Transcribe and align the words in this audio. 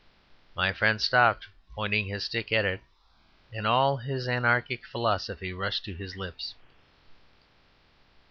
My 0.55 0.73
friend 0.73 0.99
stopped, 0.99 1.45
pointing 1.75 2.07
his 2.07 2.23
stick 2.23 2.51
at 2.51 2.65
it, 2.65 2.81
and 3.53 3.67
all 3.67 3.97
his 3.97 4.27
anarchic 4.27 4.83
philosophy 4.83 5.53
rushed 5.53 5.85
to 5.85 5.93
his 5.93 6.15
lips. 6.15 6.55